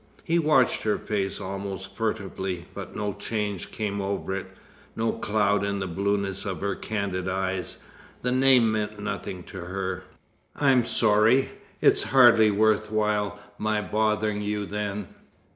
He 0.23 0.39
watched 0.39 0.81
her 0.81 0.97
face 0.97 1.39
almost 1.39 1.93
furtively, 1.95 2.65
but 2.73 2.95
no 2.95 3.13
change 3.13 3.69
came 3.69 4.01
over 4.01 4.33
it, 4.35 4.47
no 4.95 5.11
cloud 5.11 5.63
in 5.63 5.77
the 5.77 5.85
blueness 5.85 6.43
of 6.43 6.61
her 6.61 6.73
candid 6.73 7.27
eyes. 7.29 7.77
The 8.23 8.31
name 8.31 8.71
meant 8.71 8.97
nothing 8.99 9.43
to 9.43 9.57
her. 9.59 10.05
"I'm 10.55 10.85
sorry. 10.85 11.51
It's 11.81 12.01
hardly 12.09 12.49
worth 12.49 12.89
while 12.91 13.37
my 13.59 13.79
bothering 13.79 14.41
you 14.41 14.65
then." 14.65 15.07